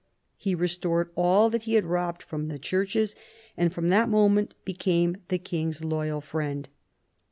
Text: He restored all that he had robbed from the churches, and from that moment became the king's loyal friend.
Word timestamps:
He 0.35 0.55
restored 0.55 1.11
all 1.13 1.51
that 1.51 1.61
he 1.61 1.75
had 1.75 1.85
robbed 1.85 2.23
from 2.23 2.47
the 2.47 2.57
churches, 2.57 3.15
and 3.55 3.71
from 3.71 3.89
that 3.89 4.09
moment 4.09 4.55
became 4.65 5.17
the 5.27 5.37
king's 5.37 5.83
loyal 5.85 6.21
friend. 6.21 6.67